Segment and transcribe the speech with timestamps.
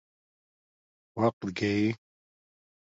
[1.17, 1.69] وقت گݶ